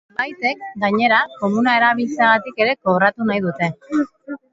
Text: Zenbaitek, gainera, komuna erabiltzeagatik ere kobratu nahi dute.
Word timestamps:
Zenbaitek, 0.11 0.61
gainera, 0.83 1.19
komuna 1.41 1.75
erabiltzeagatik 1.79 2.63
ere 2.65 2.73
kobratu 2.87 3.29
nahi 3.29 3.45
dute. 3.45 3.71